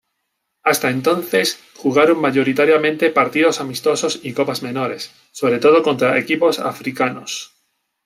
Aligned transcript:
Hasta 0.63 0.89
entonces, 0.89 1.61
jugaron 1.77 2.19
mayoritariamente 2.19 3.11
partidos 3.11 3.61
amistosos 3.61 4.19
y 4.23 4.33
copas 4.33 4.63
menores, 4.63 5.11
sobre 5.31 5.59
todo 5.59 5.83
contra 5.83 6.17
equipos 6.17 6.57
africanos. 6.57 7.51